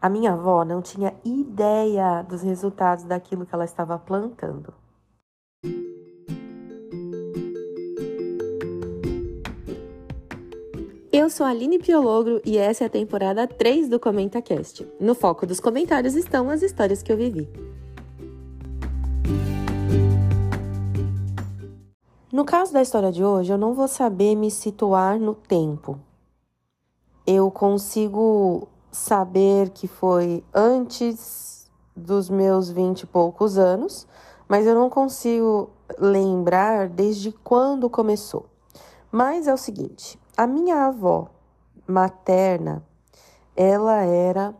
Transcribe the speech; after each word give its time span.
A 0.00 0.08
minha 0.08 0.32
avó 0.34 0.64
não 0.64 0.80
tinha 0.80 1.12
ideia 1.24 2.22
dos 2.22 2.42
resultados 2.42 3.02
daquilo 3.02 3.44
que 3.44 3.52
ela 3.52 3.64
estava 3.64 3.98
plantando. 3.98 4.72
Eu 11.10 11.28
sou 11.28 11.44
a 11.44 11.48
Aline 11.48 11.80
Piologro 11.80 12.40
e 12.44 12.56
essa 12.56 12.84
é 12.84 12.86
a 12.86 12.90
temporada 12.90 13.44
3 13.44 13.88
do 13.88 13.98
ComentaCast. 13.98 14.86
No 15.00 15.16
foco 15.16 15.44
dos 15.44 15.58
comentários 15.58 16.14
estão 16.14 16.48
as 16.48 16.62
histórias 16.62 17.02
que 17.02 17.10
eu 17.10 17.16
vivi. 17.16 17.48
No 22.32 22.44
caso 22.44 22.72
da 22.72 22.80
história 22.80 23.10
de 23.10 23.24
hoje, 23.24 23.52
eu 23.52 23.58
não 23.58 23.74
vou 23.74 23.88
saber 23.88 24.36
me 24.36 24.48
situar 24.48 25.18
no 25.18 25.34
tempo. 25.34 25.98
Eu 27.26 27.50
consigo 27.50 28.68
saber 28.90 29.70
que 29.70 29.86
foi 29.86 30.44
antes 30.54 31.70
dos 31.94 32.30
meus 32.30 32.70
vinte 32.70 33.02
e 33.02 33.06
poucos 33.06 33.58
anos, 33.58 34.06
mas 34.48 34.66
eu 34.66 34.74
não 34.74 34.88
consigo 34.88 35.70
lembrar 35.98 36.88
desde 36.88 37.32
quando 37.32 37.90
começou. 37.90 38.46
Mas 39.10 39.46
é 39.46 39.54
o 39.54 39.58
seguinte, 39.58 40.18
a 40.36 40.46
minha 40.46 40.86
avó 40.86 41.30
materna, 41.86 42.84
ela 43.56 44.02
era 44.02 44.54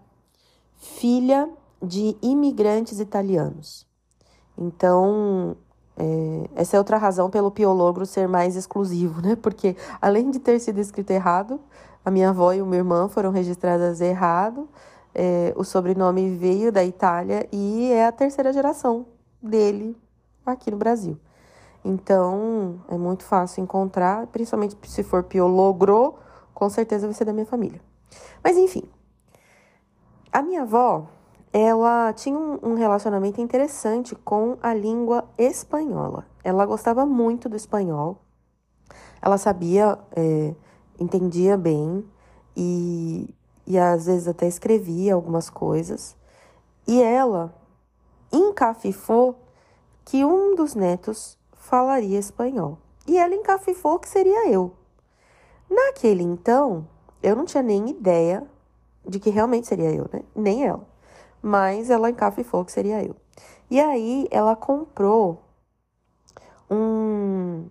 filha 0.77 1.49
de 1.83 2.17
imigrantes 2.23 2.99
italianos. 2.99 3.87
Então, 4.57 5.57
é, 5.99 6.49
essa 6.55 6.77
é 6.77 6.79
outra 6.79 6.97
razão 6.97 7.29
pelo 7.29 7.51
piologro 7.51 8.07
ser 8.07 8.29
mais 8.29 8.55
exclusivo, 8.55 9.21
né? 9.21 9.35
Porque 9.35 9.77
além 10.01 10.31
de 10.31 10.39
ter 10.39 10.61
sido 10.61 10.79
escrito 10.79 11.11
errado, 11.11 11.61
a 12.05 12.11
minha 12.11 12.31
avó 12.31 12.53
e 12.53 12.63
o 12.63 12.67
meu 12.67 12.79
irmão 12.79 13.09
foram 13.09 13.33
registradas 13.33 14.01
errado. 14.01 14.69
É, 15.13 15.53
o 15.57 15.65
sobrenome 15.65 16.37
veio 16.37 16.71
da 16.71 16.85
Itália 16.85 17.49
e 17.51 17.91
é 17.91 18.07
a 18.07 18.13
terceira 18.13 18.53
geração 18.53 19.07
dele 19.43 19.97
aqui 20.47 20.71
no 20.71 20.77
Brasil. 20.77 21.19
Então, 21.85 22.81
é 22.89 22.97
muito 22.97 23.25
fácil 23.25 23.63
encontrar, 23.63 24.27
principalmente 24.29 24.77
se 24.85 25.03
for 25.03 25.25
piologro, 25.25 26.15
com 26.55 26.69
certeza 26.71 27.07
vai 27.07 27.15
ser 27.15 27.25
da 27.25 27.33
minha 27.33 27.47
família. 27.47 27.81
Mas 28.43 28.57
enfim, 28.57 28.85
a 30.33 30.43
minha 30.43 30.63
avó 30.63 31.09
ela 31.53 32.13
tinha 32.13 32.39
um 32.39 32.75
relacionamento 32.75 33.41
interessante 33.41 34.15
com 34.15 34.59
a 34.63 34.75
língua 34.75 35.25
espanhola. 35.39 36.27
Ela 36.45 36.67
gostava 36.67 37.07
muito 37.07 37.49
do 37.49 37.57
espanhol, 37.57 38.19
ela 39.21 39.39
sabia, 39.39 39.99
é, 40.15 40.55
entendia 40.99 41.57
bem 41.57 42.05
e, 42.57 43.35
e 43.67 43.79
às 43.79 44.07
vezes 44.07 44.29
até 44.29 44.47
escrevia 44.47 45.15
algumas 45.15 45.51
coisas. 45.51 46.17
E 46.87 47.03
ela 47.03 47.55
encafifou 48.33 49.41
que 50.05 50.25
um 50.25 50.55
dos 50.55 50.75
netos 50.75 51.39
falaria 51.53 52.19
espanhol. 52.19 52.79
E 53.07 53.19
ela 53.19 53.35
encafifou 53.35 53.99
que 53.99 54.09
seria 54.09 54.49
eu. 54.51 54.73
Naquele 55.69 56.23
então, 56.23 56.87
eu 57.23 57.35
não 57.35 57.45
tinha 57.45 57.63
nem 57.63 57.91
ideia 57.91 58.47
de 59.07 59.19
que 59.19 59.31
realmente 59.31 59.67
seria 59.67 59.91
eu, 59.91 60.09
né? 60.13 60.23
Nem 60.35 60.65
ela 60.65 60.88
mas 61.49 61.89
ela 61.89 62.11
encafifou 62.11 62.63
que 62.63 62.71
seria 62.71 63.03
eu. 63.03 63.17
E 63.71 63.81
aí 63.81 64.29
ela 64.31 64.55
comprou 64.55 65.43
um. 66.71 67.69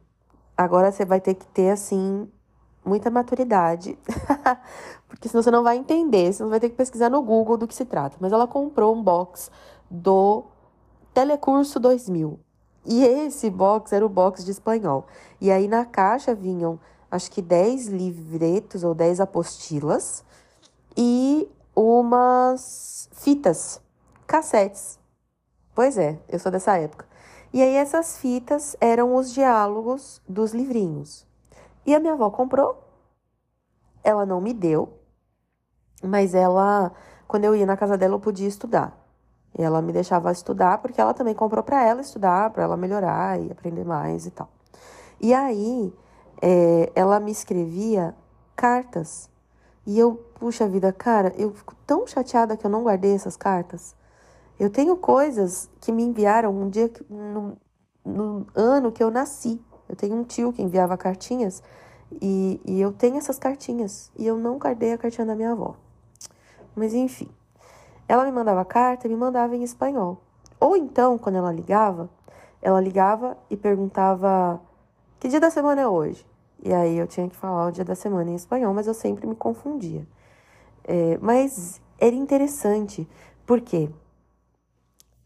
Agora 0.58 0.92
você 0.92 1.06
vai 1.06 1.22
ter 1.22 1.36
que 1.36 1.46
ter 1.48 1.70
assim 1.70 2.28
muita 2.84 3.12
maturidade, 3.12 3.98
porque 5.08 5.30
senão 5.30 5.44
você 5.44 5.52
não 5.52 5.62
vai 5.62 5.78
entender, 5.78 6.34
você 6.34 6.44
vai 6.46 6.60
ter 6.60 6.70
que 6.70 6.76
pesquisar 6.76 7.10
no 7.10 7.22
Google 7.22 7.58
do 7.58 7.68
que 7.68 7.76
se 7.76 7.86
trata. 7.86 8.18
Mas 8.20 8.32
ela 8.32 8.48
comprou 8.48 8.96
um 8.96 9.04
box 9.04 9.52
do 9.92 10.46
Telecurso 11.14 11.80
2000. 11.80 12.40
E 12.84 13.04
esse 13.04 13.50
box 13.50 13.94
era 13.94 14.06
o 14.06 14.10
box 14.10 14.44
de 14.44 14.52
espanhol. 14.52 15.06
E 15.40 15.52
aí 15.52 15.68
na 15.68 15.86
caixa 15.86 16.34
vinham 16.34 16.80
acho 17.12 17.30
que 17.30 17.42
10 17.42 17.88
livretos 17.88 18.84
ou 18.84 18.96
10 18.96 19.20
apostilas 19.20 20.24
e 20.96 21.48
umas 21.78 23.08
fitas, 23.14 23.80
cassetes. 24.26 25.00
Pois 25.76 25.96
é, 25.96 26.20
eu 26.28 26.40
sou 26.40 26.52
dessa 26.52 26.76
época. 26.76 27.06
E 27.54 27.62
aí 27.62 27.76
essas 27.76 28.18
fitas 28.18 28.76
eram 28.82 29.16
os 29.16 29.32
diálogos 29.32 30.20
dos 30.28 30.54
livrinhos. 30.54 31.28
E 31.86 31.94
a 31.94 32.00
minha 32.00 32.14
avó 32.14 32.32
comprou. 32.32 32.84
Ela 34.04 34.26
não 34.26 34.42
me 34.42 34.54
deu, 34.54 34.98
mas 36.02 36.34
ela, 36.34 36.92
quando 37.28 37.46
eu 37.46 37.56
ia 37.56 37.66
na 37.66 37.78
casa 37.78 37.96
dela, 37.96 38.16
eu 38.16 38.20
podia 38.20 38.48
estudar. 38.48 38.98
E 39.58 39.62
ela 39.62 39.82
me 39.82 39.94
deixava 39.94 40.32
estudar 40.32 40.80
porque 40.80 41.00
ela 41.00 41.14
também 41.14 41.36
comprou 41.36 41.64
para 41.64 41.84
ela 41.84 42.02
estudar, 42.02 42.50
para 42.50 42.64
ela 42.64 42.78
melhorar 42.78 43.40
e 43.40 43.52
aprender 43.52 43.86
mais 43.86 44.26
e 44.26 44.32
tal. 44.32 44.50
E 45.22 45.34
aí, 45.34 45.94
é, 46.42 46.92
ela 46.96 47.20
me 47.20 47.32
escrevia 47.32 48.16
cartas 48.56 49.30
e 49.88 49.98
eu, 49.98 50.27
puxa 50.40 50.68
vida, 50.68 50.94
cara, 50.94 51.34
eu 51.36 51.52
fico 51.54 51.76
tão 51.86 52.06
chateada 52.06 52.56
que 52.56 52.66
eu 52.66 52.70
não 52.70 52.84
guardei 52.84 53.14
essas 53.14 53.36
cartas. 53.36 53.96
Eu 54.60 54.70
tenho 54.70 54.96
coisas 54.98 55.70
que 55.82 55.92
me 55.92 56.04
enviaram 56.04 56.52
um 56.52 56.70
dia, 56.70 56.90
que, 56.90 57.04
no, 57.12 57.58
no 58.06 58.48
ano 58.56 58.92
que 58.92 59.04
eu 59.04 59.12
nasci. 59.12 59.62
Eu 59.90 59.96
tenho 59.96 60.16
um 60.16 60.24
tio 60.24 60.52
que 60.52 60.62
enviava 60.62 60.98
cartinhas 60.98 61.64
e, 62.22 62.60
e 62.66 62.82
eu 62.82 62.92
tenho 62.92 63.18
essas 63.18 63.40
cartinhas. 63.40 64.12
E 64.18 64.26
eu 64.26 64.38
não 64.38 64.58
guardei 64.58 64.94
a 64.94 64.98
cartinha 64.98 65.26
da 65.26 65.36
minha 65.36 65.52
avó. 65.52 65.76
Mas 66.76 66.94
enfim, 66.94 67.30
ela 68.08 68.26
me 68.26 68.32
mandava 68.32 68.64
carta 68.66 69.08
e 69.08 69.10
me 69.10 69.16
mandava 69.16 69.56
em 69.56 69.64
espanhol. 69.64 70.22
Ou 70.60 70.76
então, 70.76 71.18
quando 71.18 71.36
ela 71.36 71.52
ligava, 71.52 72.10
ela 72.62 72.82
ligava 72.82 73.38
e 73.50 73.56
perguntava: 73.56 74.60
Que 75.20 75.28
dia 75.28 75.40
da 75.40 75.50
semana 75.50 75.82
é 75.82 75.88
hoje? 75.88 76.26
E 76.64 76.74
aí 76.74 76.98
eu 76.98 77.08
tinha 77.08 77.30
que 77.30 77.36
falar 77.36 77.68
o 77.68 77.72
dia 77.72 77.86
da 77.86 77.96
semana 77.96 78.32
em 78.32 78.36
espanhol, 78.36 78.74
mas 78.74 78.88
eu 78.88 78.94
sempre 78.94 79.28
me 79.28 79.36
confundia. 79.36 80.06
É, 80.88 81.18
mas 81.22 81.82
era 82.00 82.16
interessante, 82.16 83.08
porque 83.46 83.90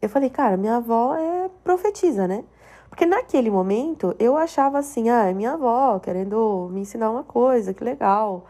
eu 0.00 0.08
falei, 0.08 0.28
cara, 0.30 0.56
minha 0.56 0.76
avó 0.76 1.14
é 1.16 1.48
profetisa, 1.62 2.26
né? 2.26 2.44
Porque 2.90 3.06
naquele 3.06 3.50
momento 3.50 4.14
eu 4.18 4.36
achava 4.36 4.78
assim, 4.78 5.08
ah, 5.08 5.26
é 5.26 5.32
minha 5.32 5.52
avó 5.52 5.98
querendo 6.00 6.68
me 6.72 6.80
ensinar 6.80 7.10
uma 7.10 7.22
coisa, 7.24 7.72
que 7.72 7.84
legal. 7.84 8.44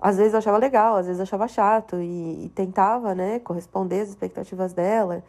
Às 0.00 0.16
vezes 0.16 0.32
eu 0.32 0.38
achava 0.38 0.58
legal, 0.58 0.96
às 0.96 1.06
vezes 1.06 1.18
eu 1.20 1.24
achava 1.24 1.48
chato 1.48 1.96
e, 2.00 2.46
e 2.46 2.48
tentava, 2.50 3.14
né, 3.14 3.38
corresponder 3.40 4.00
às 4.00 4.08
expectativas 4.10 4.72
dela. 4.72 5.24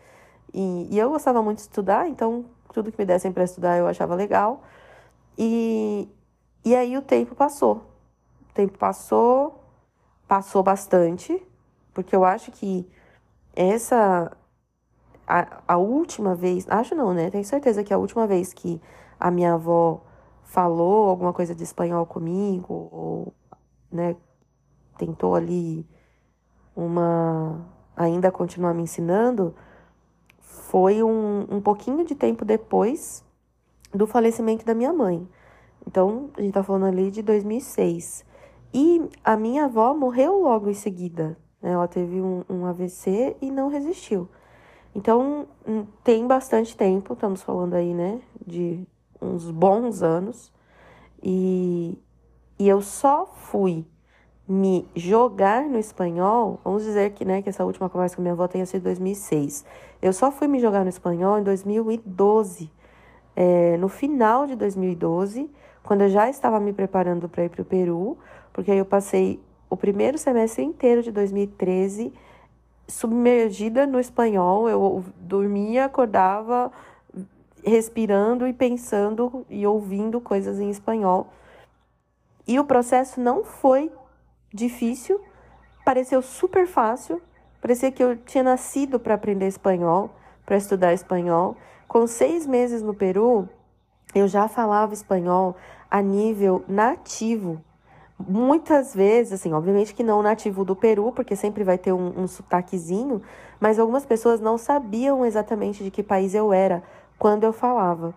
E, 0.54 0.88
e 0.92 1.00
eu 1.00 1.10
gostava 1.10 1.42
muito 1.44 1.58
de 1.58 1.64
estudar, 1.64 2.08
então 2.10 2.46
tudo 2.74 2.92
que 2.92 2.98
me 3.00 3.06
dessem 3.06 3.32
para 3.32 3.44
estudar 3.44 3.78
eu 3.78 3.88
achava 3.88 4.16
legal. 4.16 4.62
E, 5.38 6.08
e 6.64 6.76
aí 6.76 6.98
o 6.98 7.02
tempo 7.02 7.36
passou. 7.36 7.78
O 8.50 8.54
tempo 8.54 8.78
passou, 8.78 9.62
passou 10.28 10.64
bastante, 10.64 11.42
porque 11.94 12.16
eu 12.16 12.24
acho 12.24 12.52
que 12.52 12.88
essa. 13.56 14.32
A, 15.26 15.62
a 15.68 15.78
última 15.78 16.36
vez. 16.36 16.68
Acho 16.70 16.96
não, 16.96 17.14
né? 17.14 17.30
Tenho 17.30 17.46
certeza 17.46 17.84
que 17.84 17.94
a 17.94 17.98
última 17.98 18.28
vez 18.28 18.54
que 18.54 18.82
a 19.20 19.32
minha 19.32 19.54
avó 19.54 20.02
falou 20.44 21.10
alguma 21.10 21.34
coisa 21.34 21.56
de 21.56 21.64
espanhol 21.64 22.06
comigo, 22.06 22.90
ou, 22.92 23.34
né, 23.92 24.16
tentou 24.98 25.36
ali 25.36 25.88
uma. 26.76 27.66
ainda 27.96 28.32
continuar 28.32 28.74
me 28.74 28.84
ensinando, 28.84 29.56
foi 30.40 31.02
um, 31.04 31.48
um 31.50 31.62
pouquinho 31.62 32.06
de 32.06 32.16
tempo 32.16 32.44
depois 32.44 33.24
do 33.94 34.08
falecimento 34.08 34.66
da 34.66 34.74
minha 34.74 34.92
mãe. 34.92 35.28
Então, 35.88 36.30
a 36.38 36.42
gente 36.42 36.54
tá 36.54 36.64
falando 36.64 36.86
ali 36.86 37.12
de 37.12 37.22
2006. 37.22 38.26
E 38.74 39.02
a 39.24 39.38
minha 39.38 39.66
avó 39.66 39.94
morreu 39.94 40.42
logo 40.42 40.70
em 40.70 40.74
seguida. 40.74 41.38
Né? 41.62 41.72
Ela 41.72 41.88
teve 41.88 42.20
um, 42.20 42.44
um 42.50 42.66
AVC 42.66 43.38
e 43.42 43.52
não 43.52 43.70
resistiu. 43.70 44.28
Então, 44.96 45.48
hum, 45.68 45.86
tem 46.04 46.25
bastante 46.28 46.75
tempo, 46.78 47.14
estamos 47.14 47.42
falando 47.42 47.74
aí, 47.74 47.94
né, 47.94 48.22
de 48.46 48.86
uns 49.20 49.50
bons 49.50 50.04
anos. 50.04 50.52
E, 51.22 51.98
e 52.60 52.68
eu 52.68 52.81
só 52.81 53.25
fui 53.25 53.86
me 54.48 54.86
jogar 54.96 55.64
no 55.64 55.80
espanhol, 55.80 56.60
vamos 56.64 56.84
dizer 56.84 57.14
que, 57.14 57.24
né, 57.24 57.42
que 57.42 57.50
essa 57.50 57.64
última 57.64 57.90
conversa 57.90 58.16
com 58.16 58.22
minha 58.22 58.34
avó 58.34 58.48
tenha 58.48 58.66
sido 58.66 58.84
2006. 58.84 59.66
Eu 60.02 60.14
só 60.14 60.31
fui 60.31 60.48
me 60.48 60.60
jogar 60.60 60.84
no 60.84 60.90
espanhol 60.90 61.40
em 61.40 61.44
2012, 61.44 62.69
é, 63.36 63.78
no 63.78 63.88
final 63.88 64.46
de 64.46 64.56
2012, 64.56 65.50
quando 65.83 66.01
eu 66.01 66.09
já 66.09 66.30
estava 66.30 66.59
me 66.59 66.74
preparando 66.74 67.30
para 67.30 67.45
ir 67.45 67.50
para 67.50 67.62
o 67.62 67.65
Peru, 67.65 68.18
porque 68.51 68.71
aí 68.71 68.77
eu 68.77 68.85
passei 68.85 69.39
o 69.69 69.77
primeiro 69.77 70.18
semestre 70.18 70.63
inteiro 70.63 71.03
de 71.03 71.12
2013 71.12 72.13
submergida 72.88 73.85
no 73.85 74.00
espanhol. 74.00 74.69
Eu 74.69 75.03
dormia, 75.18 75.85
acordava 75.85 76.71
respirando 77.63 78.47
e 78.47 78.53
pensando 78.53 79.45
e 79.50 79.65
ouvindo 79.65 80.19
coisas 80.19 80.59
em 80.59 80.69
espanhol. 80.69 81.33
E 82.47 82.59
o 82.59 82.65
processo 82.65 83.21
não 83.21 83.44
foi 83.44 83.91
difícil, 84.53 85.21
pareceu 85.85 86.21
super 86.21 86.68
fácil, 86.68 87.21
Parecia 87.63 87.89
que 87.94 88.03
eu 88.03 88.18
tinha 88.18 88.44
nascido 88.44 89.00
para 89.00 89.13
aprender 89.13 89.47
espanhol, 89.47 90.09
para 90.45 90.57
estudar 90.57 90.91
espanhol. 90.91 91.56
Com 91.88 92.06
seis 92.06 92.45
meses 92.45 92.81
no 92.81 92.94
Peru, 92.94 93.47
eu 94.13 94.27
já 94.27 94.48
falava 94.48 94.94
espanhol 94.94 95.56
a 95.89 96.01
nível 96.01 96.63
nativo. 96.68 97.62
Muitas 98.18 98.94
vezes, 98.94 99.33
assim, 99.33 99.54
obviamente 99.54 99.94
que 99.94 100.04
não 100.04 100.21
nativo 100.21 100.63
do 100.63 100.75
Peru, 100.75 101.12
porque 101.12 101.36
sempre 101.36 101.63
vai 101.63 101.77
ter 101.77 101.92
um, 101.92 102.21
um 102.21 102.27
sotaquezinho, 102.27 103.21
mas 103.60 103.80
algumas 103.80 104.06
pessoas 104.06 104.39
não 104.39 104.57
sabiam 104.57 105.25
exatamente 105.25 105.83
de 105.83 105.92
que 105.92 106.04
país 106.04 106.33
eu 106.33 106.54
era 106.54 106.83
quando 107.18 107.44
eu 107.44 107.54
falava. 107.54 108.13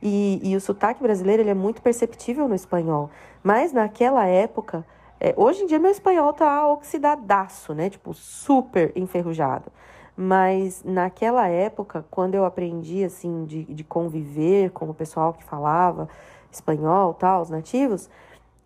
E, 0.00 0.40
e 0.42 0.54
o 0.54 0.60
sotaque 0.60 1.02
brasileiro 1.02 1.42
ele 1.42 1.50
é 1.50 1.54
muito 1.54 1.82
perceptível 1.82 2.48
no 2.48 2.54
espanhol. 2.54 3.10
Mas 3.42 3.72
naquela 3.72 4.26
época, 4.26 4.84
é, 5.20 5.34
hoje 5.36 5.62
em 5.62 5.66
dia 5.66 5.78
meu 5.78 5.90
espanhol 5.90 6.32
tá 6.32 6.66
oxidadaço, 6.68 7.74
né? 7.74 7.90
Tipo, 7.90 8.14
super 8.14 8.92
enferrujado. 8.94 9.72
Mas 10.20 10.82
naquela 10.82 11.46
época, 11.46 12.04
quando 12.10 12.34
eu 12.34 12.44
aprendi, 12.44 13.04
assim, 13.04 13.44
de, 13.44 13.62
de 13.62 13.84
conviver 13.84 14.72
com 14.72 14.90
o 14.90 14.94
pessoal 14.94 15.32
que 15.32 15.44
falava 15.44 16.08
espanhol, 16.50 17.14
tal, 17.14 17.42
os 17.42 17.50
nativos, 17.50 18.10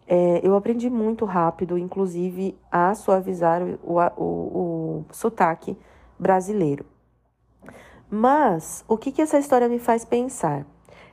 é, 0.08 0.40
eu 0.42 0.56
aprendi 0.56 0.88
muito 0.88 1.26
rápido, 1.26 1.76
inclusive, 1.76 2.58
a 2.70 2.94
suavizar 2.94 3.60
o, 3.84 3.98
o, 4.16 4.24
o 4.24 5.04
sotaque 5.12 5.76
brasileiro. 6.18 6.86
Mas, 8.08 8.82
o 8.88 8.96
que, 8.96 9.12
que 9.12 9.20
essa 9.20 9.38
história 9.38 9.68
me 9.68 9.78
faz 9.78 10.06
pensar? 10.06 10.64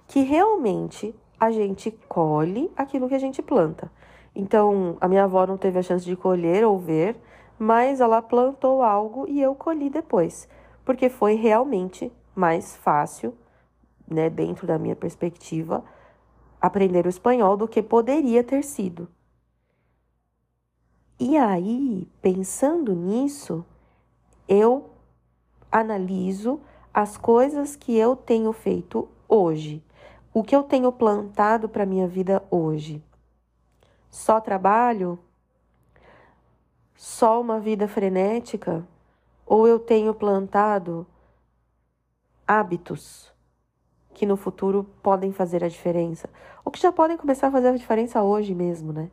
Que 0.07 0.21
realmente 0.21 1.13
a 1.37 1.51
gente 1.51 1.91
colhe 2.07 2.71
aquilo 2.77 3.09
que 3.09 3.15
a 3.15 3.19
gente 3.19 3.41
planta. 3.41 3.91
Então, 4.33 4.95
a 5.01 5.07
minha 5.09 5.25
avó 5.25 5.45
não 5.45 5.57
teve 5.57 5.79
a 5.79 5.83
chance 5.83 6.05
de 6.05 6.15
colher 6.15 6.63
ou 6.63 6.79
ver, 6.79 7.17
mas 7.59 7.99
ela 7.99 8.21
plantou 8.21 8.81
algo 8.81 9.27
e 9.27 9.41
eu 9.41 9.53
colhi 9.53 9.89
depois, 9.89 10.47
porque 10.85 11.09
foi 11.09 11.35
realmente 11.35 12.11
mais 12.33 12.77
fácil, 12.77 13.37
né, 14.07 14.29
dentro 14.29 14.65
da 14.65 14.79
minha 14.79 14.95
perspectiva, 14.95 15.83
aprender 16.61 17.05
o 17.05 17.09
espanhol 17.09 17.57
do 17.57 17.67
que 17.67 17.83
poderia 17.83 18.43
ter 18.43 18.63
sido. 18.63 19.09
E 21.19 21.37
aí, 21.37 22.07
pensando 22.21 22.95
nisso, 22.95 23.65
eu 24.47 24.89
analiso 25.69 26.61
as 26.93 27.17
coisas 27.17 27.75
que 27.75 27.95
eu 27.95 28.15
tenho 28.15 28.53
feito 28.53 29.09
hoje, 29.27 29.83
o 30.33 30.43
que 30.43 30.55
eu 30.55 30.63
tenho 30.63 30.91
plantado 30.93 31.67
para 31.67 31.85
minha 31.85 32.07
vida 32.07 32.41
hoje. 32.49 33.03
Só 34.09 34.39
trabalho? 34.39 35.19
Só 36.99 37.39
uma 37.39 37.61
vida 37.61 37.87
frenética 37.87 38.85
ou 39.45 39.65
eu 39.65 39.79
tenho 39.79 40.13
plantado 40.13 41.07
hábitos 42.45 43.31
que 44.13 44.25
no 44.25 44.35
futuro 44.35 44.85
podem 45.01 45.31
fazer 45.31 45.63
a 45.63 45.69
diferença, 45.69 46.29
ou 46.65 46.69
que 46.69 46.77
já 46.77 46.91
podem 46.91 47.15
começar 47.15 47.47
a 47.47 47.51
fazer 47.51 47.69
a 47.69 47.77
diferença 47.77 48.21
hoje 48.21 48.53
mesmo, 48.53 48.91
né? 48.91 49.09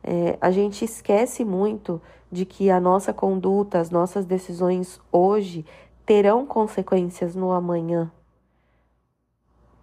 É, 0.00 0.38
a 0.40 0.52
gente 0.52 0.84
esquece 0.84 1.44
muito 1.44 2.00
de 2.30 2.46
que 2.46 2.70
a 2.70 2.78
nossa 2.78 3.12
conduta, 3.12 3.80
as 3.80 3.90
nossas 3.90 4.24
decisões 4.24 5.00
hoje 5.10 5.66
terão 6.06 6.46
consequências 6.46 7.34
no 7.34 7.50
amanhã, 7.50 8.12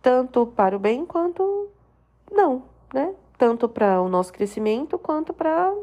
tanto 0.01 0.47
para 0.47 0.77
o 0.77 0.79
bem 0.79 1.05
quanto 1.05 1.67
não, 2.31 2.63
né? 2.93 3.13
Tanto 3.37 3.67
para 3.67 4.01
o 4.01 4.09
nosso 4.09 4.31
crescimento 4.31 4.97
quanto 4.97 5.33
para 5.33 5.73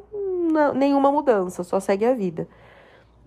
nenhuma 0.75 1.11
mudança, 1.11 1.63
só 1.63 1.81
segue 1.81 2.05
a 2.05 2.15
vida. 2.15 2.49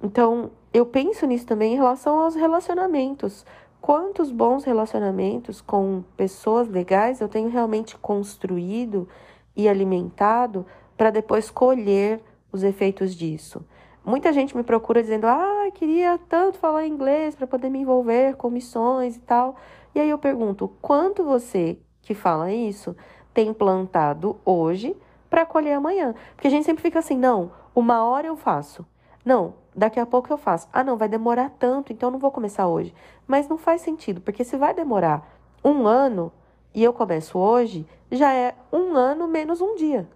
Então, 0.01 0.51
eu 0.74 0.86
penso 0.86 1.25
nisso 1.25 1.45
também 1.45 1.74
em 1.74 1.77
relação 1.77 2.19
aos 2.19 2.36
relacionamentos. 2.36 3.45
Quantos 3.81 4.31
bons 4.31 4.63
relacionamentos 4.63 5.62
com 5.62 6.04
pessoas 6.18 6.68
legais 6.68 7.22
eu 7.22 7.30
tenho 7.30 7.50
realmente 7.50 7.98
construído 7.98 9.07
e 9.56 9.69
alimentado 9.69 10.66
para 10.98 11.12
depois 11.12 11.50
colher 11.50 12.22
os 12.51 12.63
efeitos 12.63 13.16
disso? 13.16 13.66
Muita 14.04 14.33
gente 14.33 14.56
me 14.56 14.63
procura 14.63 15.01
dizendo: 15.01 15.25
"Ah, 15.25 15.69
queria 15.74 16.19
tanto 16.30 16.57
falar 16.57 16.86
inglês 16.86 17.36
para 17.36 17.48
poder 17.48 17.69
me 17.69 17.80
envolver 17.80 18.36
com 18.36 18.50
missões 18.50 19.16
e 19.16 19.19
tal". 19.19 19.56
E 19.94 20.00
aí 20.00 20.10
eu 20.10 20.18
pergunto: 20.18 20.68
"Quanto 20.81 21.24
você 21.24 21.77
que 22.01 22.13
fala 22.13 22.51
isso 22.51 22.95
tem 23.36 23.54
plantado 23.54 24.38
hoje 24.46 24.96
para 25.30 25.46
colher 25.46 25.74
amanhã. 25.74 26.16
Porque 26.34 26.48
a 26.48 26.50
gente 26.50 26.66
sempre 26.66 26.82
fica 26.82 27.00
assim, 27.00 27.18
não, 27.18 27.52
uma 27.76 28.04
hora 28.06 28.28
eu 28.28 28.38
faço. 28.38 28.86
Não, 29.26 29.56
daqui 29.76 30.00
a 30.00 30.06
pouco 30.06 30.32
eu 30.32 30.38
faço. 30.38 30.70
Ah, 30.72 30.84
não, 30.84 30.96
vai 30.96 31.10
demorar 31.10 31.50
tanto, 31.60 31.92
então 31.92 32.10
não 32.10 32.18
vou 32.18 32.32
começar 32.32 32.66
hoje. 32.66 32.96
Mas 33.28 33.50
não 33.50 33.58
faz 33.58 33.82
sentido, 33.82 34.22
porque 34.22 34.46
se 34.46 34.56
vai 34.56 34.74
demorar 34.74 35.38
um 35.62 35.86
ano 35.86 36.32
e 36.74 36.82
eu 36.82 36.94
começo 36.94 37.38
hoje, 37.38 37.86
já 38.10 38.34
é 38.34 38.56
um 38.72 38.96
ano 38.96 39.28
menos 39.28 39.60
um 39.60 39.76
dia. 39.76 40.08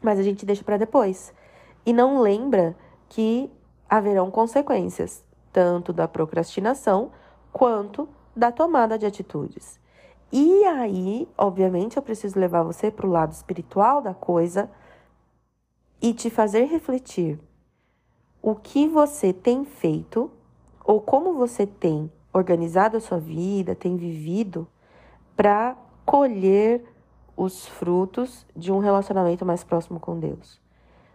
Mas 0.00 0.18
a 0.18 0.22
gente 0.22 0.46
deixa 0.46 0.62
para 0.62 0.76
depois. 0.76 1.34
E 1.84 1.92
não 1.92 2.20
lembra 2.20 2.76
que 3.08 3.50
haverão 3.90 4.30
consequências, 4.30 5.24
tanto 5.52 5.92
da 5.92 6.06
procrastinação 6.06 7.10
quanto 7.52 8.08
da 8.36 8.52
tomada 8.52 8.96
de 8.96 9.04
atitudes. 9.04 9.82
E 10.36 10.64
aí, 10.64 11.28
obviamente, 11.38 11.96
eu 11.96 12.02
preciso 12.02 12.40
levar 12.40 12.64
você 12.64 12.90
para 12.90 13.06
o 13.06 13.10
lado 13.10 13.30
espiritual 13.30 14.02
da 14.02 14.12
coisa 14.12 14.68
e 16.02 16.12
te 16.12 16.28
fazer 16.28 16.64
refletir 16.64 17.38
o 18.42 18.56
que 18.56 18.88
você 18.88 19.32
tem 19.32 19.64
feito 19.64 20.28
ou 20.84 21.00
como 21.00 21.34
você 21.34 21.64
tem 21.64 22.10
organizado 22.32 22.96
a 22.96 23.00
sua 23.00 23.16
vida, 23.16 23.76
tem 23.76 23.96
vivido 23.96 24.66
para 25.36 25.76
colher 26.04 26.84
os 27.36 27.68
frutos 27.68 28.44
de 28.56 28.72
um 28.72 28.80
relacionamento 28.80 29.46
mais 29.46 29.62
próximo 29.62 30.00
com 30.00 30.18
Deus. 30.18 30.60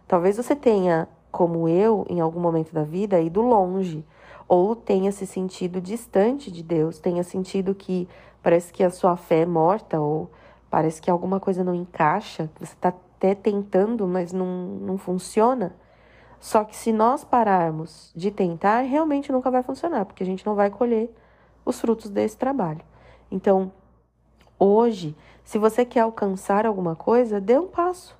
Talvez 0.08 0.38
você 0.38 0.56
tenha, 0.56 1.06
como 1.30 1.68
eu, 1.68 2.06
em 2.08 2.20
algum 2.20 2.40
momento 2.40 2.72
da 2.72 2.84
vida, 2.84 3.20
ido 3.20 3.42
longe, 3.42 4.02
ou 4.50 4.74
tenha 4.74 5.12
se 5.12 5.28
sentido 5.28 5.80
distante 5.80 6.50
de 6.50 6.60
Deus, 6.60 6.98
tenha 6.98 7.22
sentido 7.22 7.72
que 7.72 8.08
parece 8.42 8.72
que 8.72 8.82
a 8.82 8.90
sua 8.90 9.16
fé 9.16 9.42
é 9.42 9.46
morta 9.46 10.00
ou 10.00 10.28
parece 10.68 11.00
que 11.00 11.08
alguma 11.08 11.38
coisa 11.38 11.62
não 11.62 11.72
encaixa, 11.72 12.50
você 12.58 12.74
está 12.74 12.88
até 12.88 13.32
tentando, 13.32 14.08
mas 14.08 14.32
não, 14.32 14.46
não 14.46 14.98
funciona. 14.98 15.72
Só 16.40 16.64
que 16.64 16.74
se 16.74 16.90
nós 16.92 17.22
pararmos 17.22 18.10
de 18.16 18.32
tentar, 18.32 18.80
realmente 18.80 19.30
nunca 19.30 19.52
vai 19.52 19.62
funcionar, 19.62 20.04
porque 20.04 20.24
a 20.24 20.26
gente 20.26 20.44
não 20.44 20.56
vai 20.56 20.68
colher 20.68 21.14
os 21.64 21.80
frutos 21.80 22.10
desse 22.10 22.36
trabalho. 22.36 22.80
Então, 23.30 23.70
hoje, 24.58 25.14
se 25.44 25.58
você 25.58 25.84
quer 25.84 26.00
alcançar 26.00 26.66
alguma 26.66 26.96
coisa, 26.96 27.40
dê 27.40 27.56
um 27.56 27.68
passo. 27.68 28.18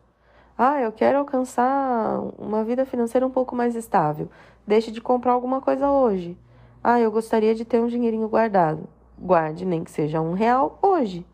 Ah, 0.62 0.80
eu 0.82 0.92
quero 0.92 1.18
alcançar 1.18 2.20
uma 2.38 2.62
vida 2.62 2.84
financeira 2.84 3.26
um 3.26 3.30
pouco 3.30 3.56
mais 3.56 3.74
estável. 3.74 4.28
Deixe 4.66 4.90
de 4.90 5.00
comprar 5.00 5.32
alguma 5.32 5.60
coisa 5.60 5.90
hoje. 5.90 6.36
Ah, 6.84 7.00
eu 7.00 7.10
gostaria 7.10 7.54
de 7.54 7.64
ter 7.64 7.80
um 7.80 7.86
dinheirinho 7.86 8.28
guardado 8.28 8.86
guarde 9.20 9.64
nem 9.64 9.84
que 9.84 9.90
seja 9.90 10.20
um 10.20 10.32
real 10.32 10.78
hoje. 10.80 11.26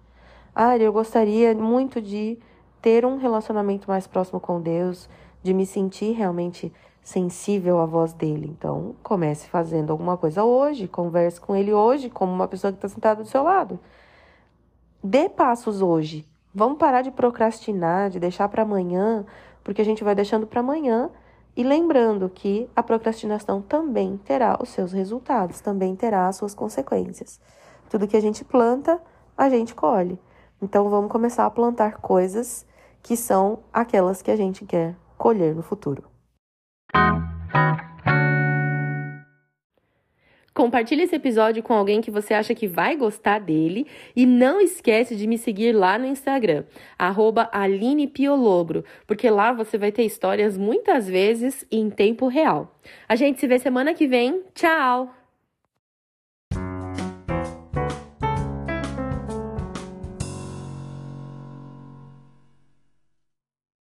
Ah, 0.55 0.77
eu 0.77 0.93
gostaria 0.93 1.55
muito 1.55 2.03
de 2.03 2.39
ter 2.83 3.05
um 3.05 3.17
relacionamento 3.17 3.89
mais 3.89 4.07
próximo 4.07 4.41
com 4.41 4.61
Deus, 4.61 5.09
de 5.43 5.55
me 5.55 5.65
sentir 5.65 6.13
realmente 6.13 6.73
sensível 7.03 7.79
à 7.79 7.87
voz 7.87 8.13
dele. 8.13 8.53
Então, 8.59 8.97
comece 9.03 9.49
fazendo 9.49 9.91
alguma 9.91 10.17
coisa 10.17 10.45
hoje, 10.45 10.89
converse 10.89 11.41
com 11.41 11.55
ele 11.55 11.73
hoje, 11.73 12.11
como 12.11 12.33
uma 12.33 12.49
pessoa 12.49 12.73
que 12.73 12.79
está 12.79 12.89
sentada 12.89 13.23
do 13.23 13.29
seu 13.29 13.43
lado. 13.43 13.79
Dê 15.03 15.29
passos 15.29 15.83
hoje. 15.83 16.27
Vamos 16.59 16.79
parar 16.79 17.03
de 17.03 17.11
procrastinar, 17.11 18.09
de 18.09 18.19
deixar 18.19 18.49
para 18.49 18.63
amanhã, 18.63 19.27
porque 19.63 19.83
a 19.83 19.85
gente 19.85 20.03
vai 20.03 20.15
deixando 20.15 20.47
para 20.47 20.61
amanhã 20.61 21.11
e 21.55 21.63
lembrando 21.63 22.31
que 22.31 22.67
a 22.75 22.83
procrastinação 22.83 23.61
também 23.61 24.17
terá 24.25 24.57
os 24.59 24.71
seus 24.71 24.91
resultados, 24.91 25.61
também 25.61 25.95
terá 25.95 26.29
as 26.29 26.37
suas 26.37 26.55
consequências. 26.55 27.39
Tudo 27.91 28.09
que 28.09 28.17
a 28.17 28.23
gente 28.23 28.43
planta, 28.43 28.99
a 29.37 29.51
gente 29.51 29.75
colhe. 29.75 30.19
Então 30.63 30.89
vamos 30.89 31.13
começar 31.13 31.45
a 31.45 31.51
plantar 31.51 31.99
coisas 31.99 32.65
que 33.03 33.19
são 33.19 33.59
aquelas 33.71 34.23
que 34.23 34.31
a 34.31 34.37
gente 34.37 34.65
quer 34.65 34.97
colher 35.19 35.55
no 35.55 35.63
futuro. 35.63 36.05
Compartilhe 40.57 41.03
esse 41.03 41.15
episódio 41.15 41.63
com 41.63 41.75
alguém 41.75 42.01
que 42.01 42.11
você 42.11 42.33
acha 42.33 42.55
que 42.55 42.67
vai 42.67 42.97
gostar 42.97 43.39
dele 43.39 43.87
e 44.17 44.25
não 44.25 44.59
esquece 44.59 45.15
de 45.15 45.27
me 45.27 45.37
seguir 45.37 45.73
lá 45.73 45.99
no 45.99 46.07
Instagram, 46.07 46.65
@alinepiolobro, 47.53 48.83
porque 49.07 49.29
lá 49.29 49.53
você 49.53 49.77
vai 49.77 49.93
ter 49.93 50.05
histórias 50.05 50.57
muitas 50.57 51.07
vezes 51.07 51.67
em 51.71 51.91
tempo 51.91 52.27
real. 52.27 52.75
A 53.07 53.15
gente 53.17 53.39
se 53.39 53.47
vê 53.47 53.59
semana 53.59 53.93
que 53.93 54.07
vem. 54.07 54.45
Tchau! 54.55 55.16